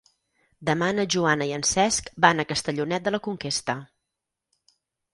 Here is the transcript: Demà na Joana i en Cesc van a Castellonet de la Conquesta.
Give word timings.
Demà 0.69 0.87
na 0.99 1.05
Joana 1.17 1.47
i 1.51 1.53
en 1.59 1.67
Cesc 1.73 2.11
van 2.27 2.41
a 2.41 2.49
Castellonet 2.55 3.07
de 3.09 3.17
la 3.17 3.23
Conquesta. 3.31 3.81